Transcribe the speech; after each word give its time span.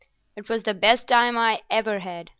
"It 0.35 0.49
was 0.49 0.63
the 0.63 0.73
best 0.73 1.07
time 1.07 1.37
I 1.37 1.61
ever 1.69 1.99
had. 1.99 2.29